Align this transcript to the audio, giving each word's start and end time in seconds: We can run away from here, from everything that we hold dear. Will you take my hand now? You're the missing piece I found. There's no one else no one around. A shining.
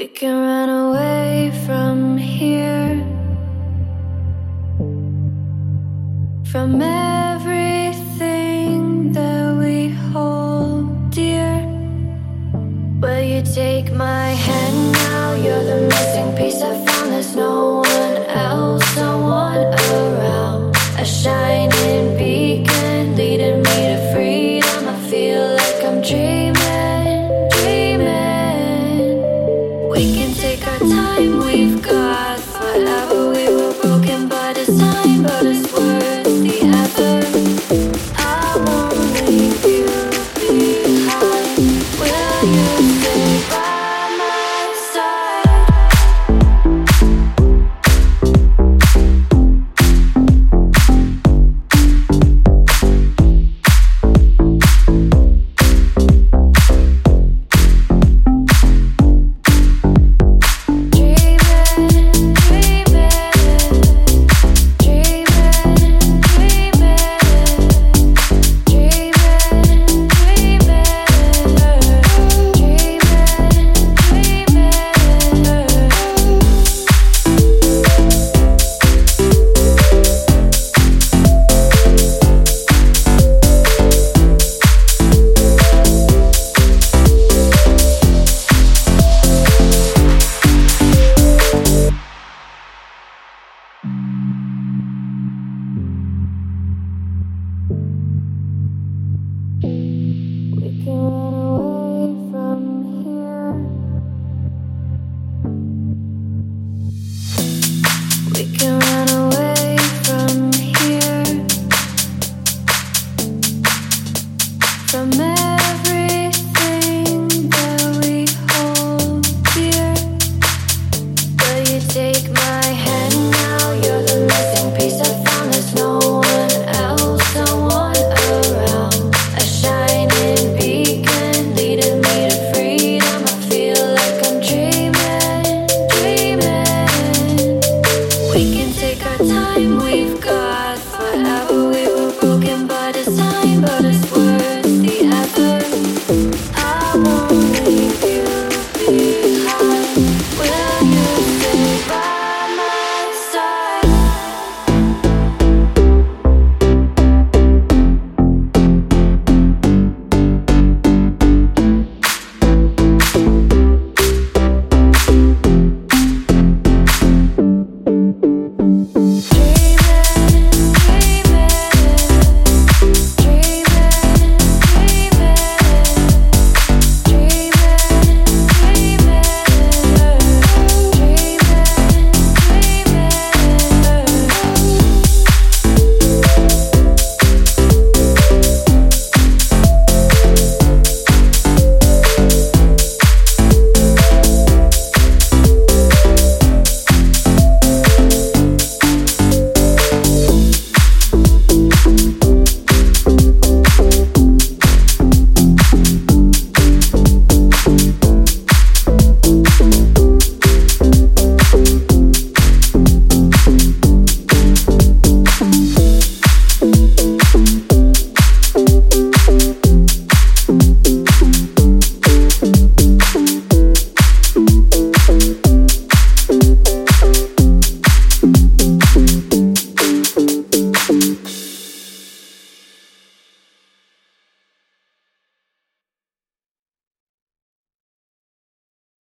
We 0.00 0.08
can 0.08 0.32
run 0.32 0.70
away 0.70 1.52
from 1.66 2.16
here, 2.16 3.04
from 6.50 6.80
everything 6.80 8.32
that 9.12 9.56
we 9.58 9.90
hold 9.90 11.10
dear. 11.10 11.66
Will 13.02 13.22
you 13.22 13.42
take 13.42 13.92
my 13.92 14.28
hand 14.46 14.92
now? 14.92 15.34
You're 15.34 15.64
the 15.64 15.82
missing 15.92 16.34
piece 16.34 16.62
I 16.62 16.72
found. 16.86 17.12
There's 17.12 17.36
no 17.36 17.80
one 17.80 18.16
else 18.48 18.96
no 18.96 19.18
one 19.18 19.74
around. 19.92 20.76
A 20.96 21.04
shining. 21.04 22.09